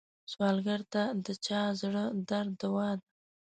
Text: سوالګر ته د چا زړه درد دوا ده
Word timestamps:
سوالګر 0.31 0.81
ته 0.93 1.03
د 1.25 1.27
چا 1.45 1.61
زړه 1.81 2.03
درد 2.29 2.51
دوا 2.61 2.89
ده 2.99 3.05